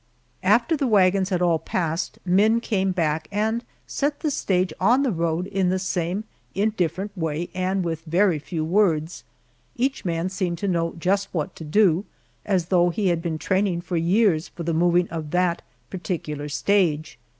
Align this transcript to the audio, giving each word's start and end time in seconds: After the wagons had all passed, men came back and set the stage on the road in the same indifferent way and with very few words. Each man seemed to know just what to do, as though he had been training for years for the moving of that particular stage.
After 0.41 0.75
the 0.75 0.87
wagons 0.87 1.29
had 1.29 1.43
all 1.43 1.59
passed, 1.59 2.17
men 2.25 2.59
came 2.59 2.91
back 2.91 3.27
and 3.31 3.63
set 3.85 4.21
the 4.21 4.31
stage 4.31 4.73
on 4.79 5.03
the 5.03 5.11
road 5.11 5.45
in 5.45 5.69
the 5.69 5.77
same 5.77 6.23
indifferent 6.55 7.15
way 7.15 7.51
and 7.53 7.83
with 7.83 8.01
very 8.05 8.39
few 8.39 8.65
words. 8.65 9.23
Each 9.75 10.03
man 10.03 10.29
seemed 10.29 10.57
to 10.57 10.67
know 10.67 10.95
just 10.97 11.31
what 11.35 11.55
to 11.57 11.63
do, 11.63 12.05
as 12.47 12.69
though 12.69 12.89
he 12.89 13.09
had 13.09 13.21
been 13.21 13.37
training 13.37 13.81
for 13.81 13.95
years 13.95 14.47
for 14.47 14.63
the 14.63 14.73
moving 14.73 15.07
of 15.09 15.29
that 15.29 15.61
particular 15.91 16.49
stage. 16.49 17.19